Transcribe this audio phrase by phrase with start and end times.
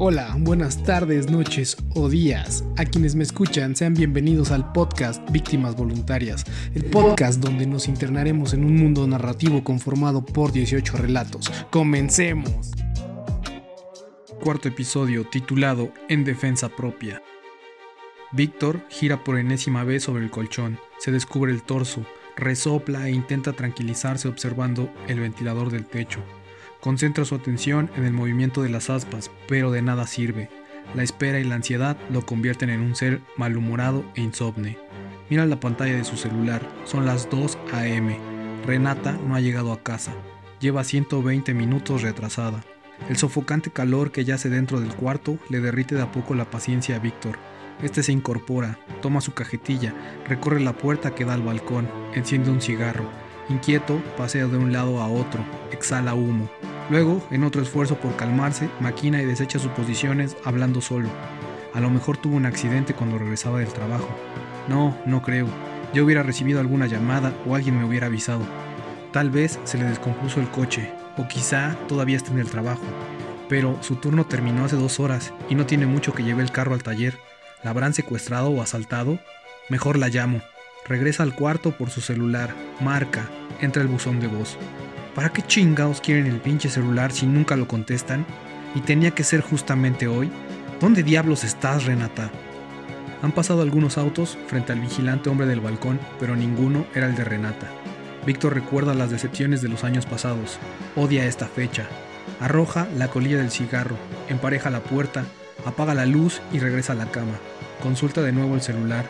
[0.00, 2.64] Hola, buenas tardes, noches o días.
[2.76, 8.54] A quienes me escuchan, sean bienvenidos al podcast Víctimas Voluntarias, el podcast donde nos internaremos
[8.54, 11.50] en un mundo narrativo conformado por 18 relatos.
[11.70, 12.70] Comencemos.
[14.40, 17.20] Cuarto episodio titulado En defensa propia.
[18.30, 22.06] Víctor gira por enésima vez sobre el colchón, se descubre el torso,
[22.36, 26.22] resopla e intenta tranquilizarse observando el ventilador del techo.
[26.80, 30.48] Concentra su atención en el movimiento de las aspas, pero de nada sirve.
[30.94, 34.78] La espera y la ansiedad lo convierten en un ser malhumorado e insomne.
[35.28, 38.16] Mira la pantalla de su celular, son las 2 a.m.
[38.64, 40.12] Renata no ha llegado a casa.
[40.60, 42.64] Lleva 120 minutos retrasada.
[43.08, 46.96] El sofocante calor que yace dentro del cuarto le derrite de a poco la paciencia
[46.96, 47.38] a Víctor.
[47.82, 49.94] Este se incorpora, toma su cajetilla,
[50.26, 53.04] recorre la puerta que da al balcón, enciende un cigarro.
[53.48, 56.50] Inquieto, pasea de un lado a otro, exhala humo.
[56.90, 61.08] Luego, en otro esfuerzo por calmarse, maquina y desecha suposiciones hablando solo.
[61.74, 64.08] A lo mejor tuvo un accidente cuando regresaba del trabajo.
[64.68, 65.46] No, no creo.
[65.92, 68.46] Yo hubiera recibido alguna llamada o alguien me hubiera avisado.
[69.12, 72.82] Tal vez se le descompuso el coche, o quizá todavía está en el trabajo.
[73.48, 76.74] Pero su turno terminó hace dos horas y no tiene mucho que lleve el carro
[76.74, 77.18] al taller.
[77.62, 79.18] ¿La habrán secuestrado o asaltado?
[79.68, 80.40] Mejor la llamo.
[80.86, 83.28] Regresa al cuarto por su celular, marca,
[83.60, 84.56] entra el buzón de voz.
[85.14, 88.24] ¿Para qué chingados quieren el pinche celular si nunca lo contestan?
[88.74, 90.30] ¿Y tenía que ser justamente hoy?
[90.80, 92.30] ¿Dónde diablos estás, Renata?
[93.22, 97.24] Han pasado algunos autos frente al vigilante hombre del balcón, pero ninguno era el de
[97.24, 97.66] Renata.
[98.24, 100.58] Víctor recuerda las decepciones de los años pasados,
[100.94, 101.86] odia esta fecha,
[102.40, 103.96] arroja la colilla del cigarro,
[104.28, 105.24] empareja la puerta,
[105.64, 107.38] apaga la luz y regresa a la cama.
[107.82, 109.06] Consulta de nuevo el celular.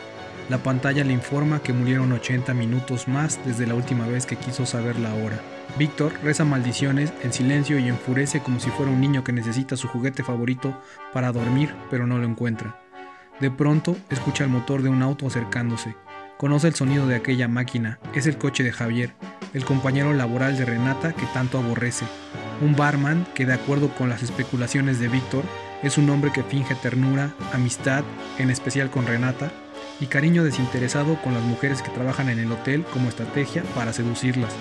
[0.48, 4.64] La pantalla le informa que murieron 80 minutos más desde la última vez que quiso
[4.64, 5.38] saber la hora.
[5.78, 9.88] Víctor reza maldiciones en silencio y enfurece como si fuera un niño que necesita su
[9.88, 10.74] juguete favorito
[11.12, 12.80] para dormir pero no lo encuentra.
[13.40, 15.94] De pronto escucha el motor de un auto acercándose.
[16.38, 19.12] Conoce el sonido de aquella máquina, es el coche de Javier,
[19.52, 22.06] el compañero laboral de Renata que tanto aborrece.
[22.62, 25.44] Un barman que de acuerdo con las especulaciones de Víctor
[25.82, 28.02] es un hombre que finge ternura, amistad,
[28.38, 29.52] en especial con Renata,
[30.00, 34.54] y cariño desinteresado con las mujeres que trabajan en el hotel como estrategia para seducirlas.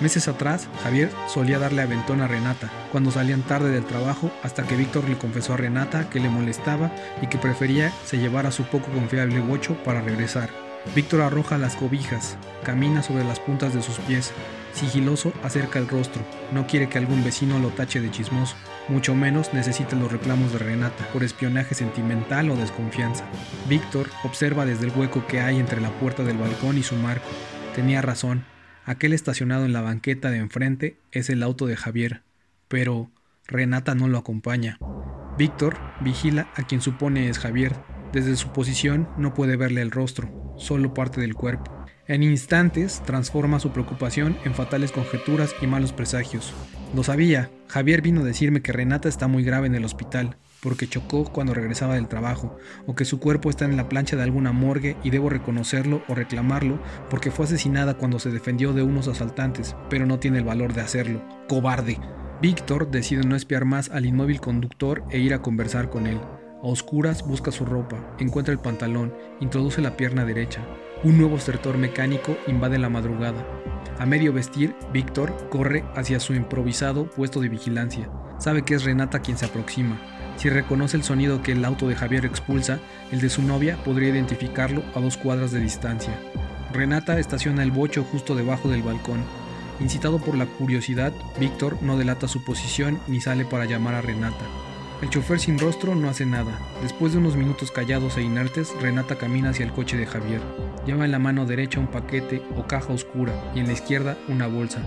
[0.00, 4.76] Meses atrás, Javier solía darle aventón a Renata cuando salían tarde del trabajo hasta que
[4.76, 6.90] Víctor le confesó a Renata que le molestaba
[7.22, 10.50] y que prefería se llevara su poco confiable bocho para regresar.
[10.94, 14.32] Víctor arroja las cobijas, camina sobre las puntas de sus pies,
[14.74, 18.56] sigiloso acerca el rostro, no quiere que algún vecino lo tache de chismoso,
[18.88, 23.24] mucho menos necesita los reclamos de Renata por espionaje sentimental o desconfianza.
[23.68, 27.28] Víctor observa desde el hueco que hay entre la puerta del balcón y su marco.
[27.74, 28.44] Tenía razón,
[28.86, 32.22] Aquel estacionado en la banqueta de enfrente es el auto de Javier,
[32.68, 33.10] pero
[33.46, 34.78] Renata no lo acompaña.
[35.38, 37.74] Víctor vigila a quien supone es Javier.
[38.12, 41.74] Desde su posición no puede verle el rostro, solo parte del cuerpo.
[42.06, 46.52] En instantes transforma su preocupación en fatales conjeturas y malos presagios.
[46.94, 50.86] Lo sabía, Javier vino a decirme que Renata está muy grave en el hospital, porque
[50.86, 52.56] chocó cuando regresaba del trabajo,
[52.86, 56.14] o que su cuerpo está en la plancha de alguna morgue y debo reconocerlo o
[56.14, 60.72] reclamarlo porque fue asesinada cuando se defendió de unos asaltantes, pero no tiene el valor
[60.72, 61.20] de hacerlo.
[61.48, 61.98] ¡Cobarde!
[62.40, 66.20] Víctor decide no espiar más al inmóvil conductor e ir a conversar con él.
[66.62, 70.64] A oscuras busca su ropa, encuentra el pantalón, introduce la pierna derecha.
[71.04, 73.46] Un nuevo estertor mecánico invade la madrugada.
[73.98, 78.08] A medio vestir, Víctor corre hacia su improvisado puesto de vigilancia.
[78.38, 80.00] Sabe que es Renata quien se aproxima.
[80.38, 82.80] Si reconoce el sonido que el auto de Javier expulsa,
[83.12, 86.18] el de su novia podría identificarlo a dos cuadras de distancia.
[86.72, 89.20] Renata estaciona el bocho justo debajo del balcón.
[89.80, 94.46] Incitado por la curiosidad, Víctor no delata su posición ni sale para llamar a Renata.
[95.04, 96.58] El chofer sin rostro no hace nada.
[96.80, 100.40] Después de unos minutos callados e inertes, Renata camina hacia el coche de Javier.
[100.86, 104.46] Lleva en la mano derecha un paquete o caja oscura y en la izquierda una
[104.46, 104.80] bolsa.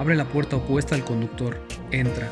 [0.00, 1.60] Abre la puerta opuesta al conductor.
[1.92, 2.28] Entra.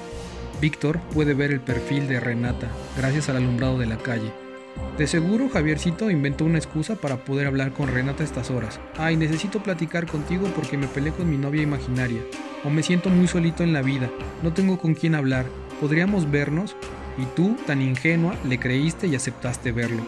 [0.61, 4.33] Víctor puede ver el perfil de Renata gracias al alumbrado de la calle.
[4.99, 8.81] De seguro Javiercito inventó una excusa para poder hablar con Renata a estas horas.
[8.99, 12.23] Ay, necesito platicar contigo porque me peleé con mi novia imaginaria.
[12.65, 14.11] O me siento muy solito en la vida.
[14.43, 15.47] No tengo con quién hablar.
[15.81, 16.75] ¿Podríamos vernos?
[17.19, 20.03] Y tú, tan ingenua, le creíste y aceptaste verlo.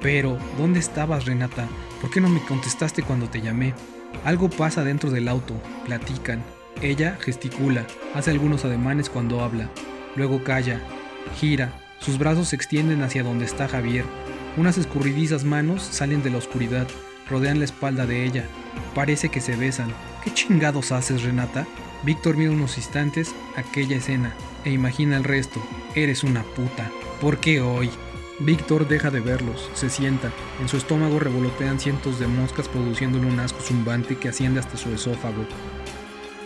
[0.00, 1.68] Pero, ¿dónde estabas, Renata?
[2.00, 3.74] ¿Por qué no me contestaste cuando te llamé?
[4.24, 5.54] Algo pasa dentro del auto.
[5.84, 6.42] Platican.
[6.82, 9.70] Ella gesticula, hace algunos ademanes cuando habla.
[10.16, 10.80] Luego calla,
[11.38, 14.04] gira, sus brazos se extienden hacia donde está Javier.
[14.56, 16.86] Unas escurridizas manos salen de la oscuridad,
[17.30, 18.44] rodean la espalda de ella.
[18.94, 19.88] Parece que se besan.
[20.22, 21.66] ¿Qué chingados haces, Renata?
[22.04, 24.34] Víctor mira unos instantes aquella escena
[24.64, 25.58] e imagina el resto.
[25.94, 26.90] Eres una puta.
[27.18, 27.90] ¿Por qué hoy?
[28.40, 30.30] Víctor deja de verlos, se sienta,
[30.60, 34.92] en su estómago revolotean cientos de moscas produciéndole un asco zumbante que asciende hasta su
[34.92, 35.46] esófago.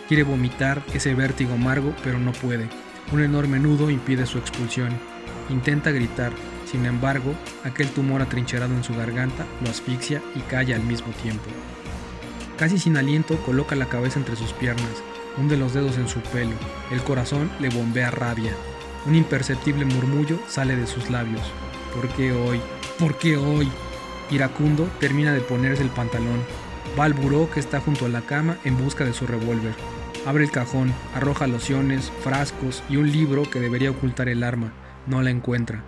[0.07, 2.69] Quiere vomitar ese vértigo amargo, pero no puede.
[3.11, 4.91] Un enorme nudo impide su expulsión.
[5.49, 6.31] Intenta gritar,
[6.71, 7.33] sin embargo,
[7.65, 11.49] aquel tumor atrincherado en su garganta lo asfixia y calla al mismo tiempo.
[12.57, 15.03] Casi sin aliento, coloca la cabeza entre sus piernas,
[15.37, 16.55] hunde los dedos en su pelo,
[16.91, 18.51] el corazón le bombea rabia.
[19.05, 21.41] Un imperceptible murmullo sale de sus labios.
[21.95, 22.59] ¿Por qué hoy?
[22.99, 23.69] ¿Por qué hoy?
[24.29, 26.43] Iracundo termina de ponerse el pantalón.
[26.99, 29.73] Va al buró que está junto a la cama en busca de su revólver.
[30.25, 34.73] Abre el cajón, arroja lociones, frascos y un libro que debería ocultar el arma.
[35.07, 35.83] No la encuentra.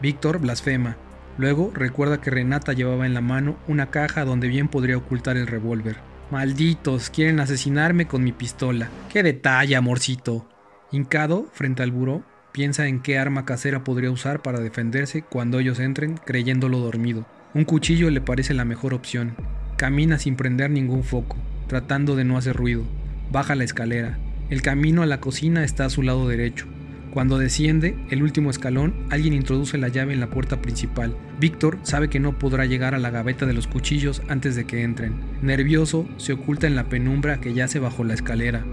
[0.00, 0.96] Víctor blasfema.
[1.36, 5.46] Luego recuerda que Renata llevaba en la mano una caja donde bien podría ocultar el
[5.46, 5.96] revólver.
[6.30, 8.88] Malditos, quieren asesinarme con mi pistola.
[9.12, 10.48] ¡Qué detalle, amorcito!
[10.90, 15.80] Hincado, frente al buró, piensa en qué arma casera podría usar para defenderse cuando ellos
[15.80, 17.26] entren creyéndolo dormido.
[17.52, 19.36] Un cuchillo le parece la mejor opción.
[19.76, 21.36] Camina sin prender ningún foco,
[21.68, 22.84] tratando de no hacer ruido.
[23.30, 24.18] Baja la escalera.
[24.50, 26.66] El camino a la cocina está a su lado derecho.
[27.14, 31.16] Cuando desciende el último escalón, alguien introduce la llave en la puerta principal.
[31.38, 34.82] Víctor sabe que no podrá llegar a la gaveta de los cuchillos antes de que
[34.82, 35.14] entren.
[35.40, 38.64] Nervioso, se oculta en la penumbra que yace bajo la escalera.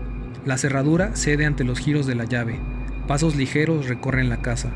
[0.43, 2.57] La cerradura cede ante los giros de la llave.
[3.07, 4.71] Pasos ligeros recorren la casa.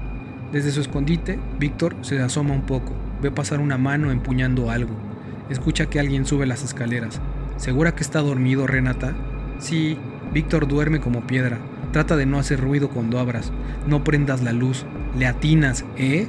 [0.51, 2.93] Desde su escondite, Víctor se asoma un poco.
[3.23, 4.95] Ve pasar una mano empuñando algo.
[5.49, 7.19] Escucha que alguien sube las escaleras.
[7.57, 9.15] ¿Segura que está dormido, Renata?
[9.57, 9.97] Sí,
[10.31, 11.57] Víctor duerme como piedra.
[11.95, 13.53] Trata de no hacer ruido cuando abras.
[13.87, 14.85] No prendas la luz.
[15.17, 16.27] Le atinas, ¿eh?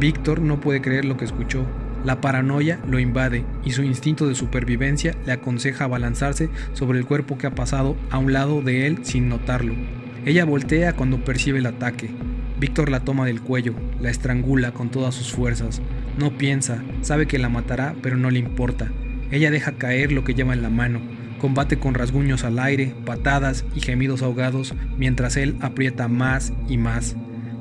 [0.00, 1.64] Víctor no puede creer lo que escuchó.
[2.04, 7.38] La paranoia lo invade y su instinto de supervivencia le aconseja balanzarse sobre el cuerpo
[7.38, 9.76] que ha pasado a un lado de él sin notarlo.
[10.24, 12.10] Ella voltea cuando percibe el ataque.
[12.58, 15.80] Víctor la toma del cuello, la estrangula con todas sus fuerzas.
[16.18, 18.90] No piensa, sabe que la matará, pero no le importa.
[19.30, 21.00] Ella deja caer lo que lleva en la mano,
[21.44, 27.16] Combate con rasguños al aire, patadas y gemidos ahogados mientras él aprieta más y más.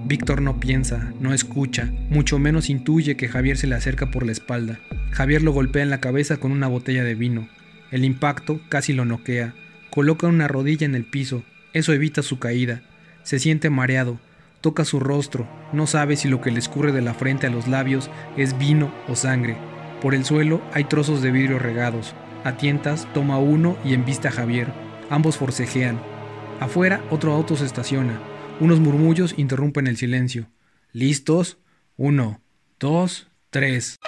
[0.05, 4.31] Víctor no piensa, no escucha, mucho menos intuye que Javier se le acerca por la
[4.31, 4.79] espalda.
[5.11, 7.49] Javier lo golpea en la cabeza con una botella de vino.
[7.91, 9.53] El impacto casi lo noquea.
[9.89, 11.43] Coloca una rodilla en el piso.
[11.73, 12.83] Eso evita su caída.
[13.23, 14.17] Se siente mareado.
[14.61, 15.45] Toca su rostro.
[15.73, 18.93] No sabe si lo que le escurre de la frente a los labios es vino
[19.09, 19.57] o sangre.
[20.01, 22.15] Por el suelo hay trozos de vidrio regados.
[22.43, 24.73] A tientas toma uno y embiste a Javier.
[25.09, 26.01] Ambos forcejean.
[26.59, 28.19] Afuera otro auto se estaciona.
[28.59, 30.49] Unos murmullos interrumpen el silencio.
[30.91, 31.57] ¿Listos?
[31.95, 32.41] Uno,
[32.79, 33.99] dos, tres.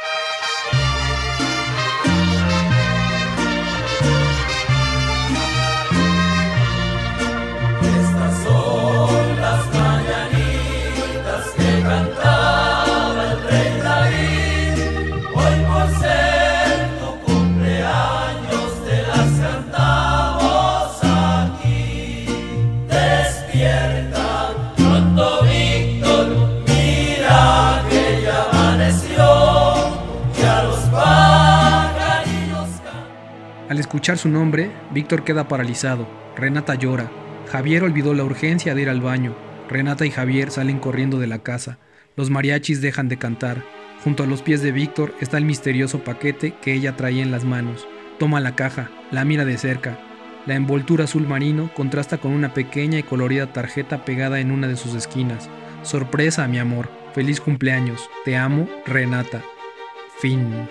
[33.67, 36.07] Al escuchar su nombre, Víctor queda paralizado.
[36.35, 37.09] Renata llora.
[37.51, 39.35] Javier olvidó la urgencia de ir al baño.
[39.67, 41.79] Renata y Javier salen corriendo de la casa.
[42.15, 43.63] Los mariachis dejan de cantar.
[44.03, 47.43] Junto a los pies de Víctor está el misterioso paquete que ella traía en las
[47.43, 47.87] manos.
[48.19, 49.97] Toma la caja, la mira de cerca.
[50.45, 54.75] La envoltura azul marino contrasta con una pequeña y colorida tarjeta pegada en una de
[54.75, 55.49] sus esquinas.
[55.81, 56.87] Sorpresa, mi amor.
[57.15, 58.07] Feliz cumpleaños.
[58.25, 59.41] Te amo, Renata.
[60.19, 60.67] Fin.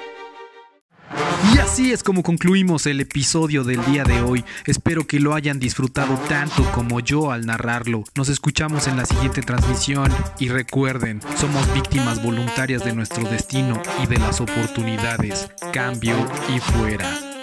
[1.53, 4.45] Y así es como concluimos el episodio del día de hoy.
[4.67, 8.05] Espero que lo hayan disfrutado tanto como yo al narrarlo.
[8.15, 14.07] Nos escuchamos en la siguiente transmisión y recuerden, somos víctimas voluntarias de nuestro destino y
[14.07, 15.51] de las oportunidades.
[15.73, 16.17] Cambio
[16.55, 17.34] y fuera.